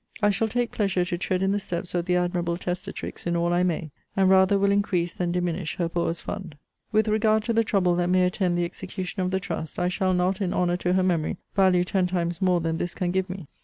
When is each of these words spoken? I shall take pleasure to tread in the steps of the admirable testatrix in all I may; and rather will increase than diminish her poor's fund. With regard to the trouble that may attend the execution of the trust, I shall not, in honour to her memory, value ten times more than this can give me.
I 0.19 0.31
shall 0.31 0.47
take 0.47 0.71
pleasure 0.71 1.05
to 1.05 1.15
tread 1.19 1.43
in 1.43 1.51
the 1.51 1.59
steps 1.59 1.93
of 1.93 2.05
the 2.05 2.15
admirable 2.15 2.57
testatrix 2.57 3.27
in 3.27 3.35
all 3.35 3.53
I 3.53 3.61
may; 3.61 3.91
and 4.17 4.31
rather 4.31 4.57
will 4.57 4.71
increase 4.71 5.13
than 5.13 5.31
diminish 5.31 5.75
her 5.75 5.87
poor's 5.87 6.19
fund. 6.21 6.57
With 6.91 7.07
regard 7.07 7.43
to 7.43 7.53
the 7.53 7.63
trouble 7.63 7.93
that 7.97 8.09
may 8.09 8.25
attend 8.25 8.57
the 8.57 8.65
execution 8.65 9.21
of 9.21 9.29
the 9.29 9.39
trust, 9.39 9.77
I 9.77 9.89
shall 9.89 10.15
not, 10.15 10.41
in 10.41 10.55
honour 10.55 10.77
to 10.77 10.93
her 10.93 11.03
memory, 11.03 11.37
value 11.53 11.83
ten 11.83 12.07
times 12.07 12.41
more 12.41 12.61
than 12.61 12.77
this 12.79 12.95
can 12.95 13.11
give 13.11 13.29
me. 13.29 13.47